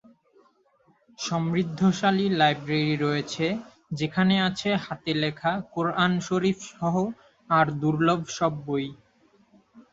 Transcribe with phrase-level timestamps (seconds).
[1.19, 3.45] সমৃদ্ধশালী লাইব্রেরি রয়েছে,
[3.91, 6.95] যেখানে আছে হাতে লেখা কোরআন শরীফ সহ
[7.49, 8.87] আর দুর্লভ সব বই।